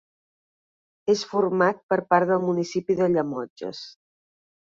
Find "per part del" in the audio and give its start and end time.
1.93-2.41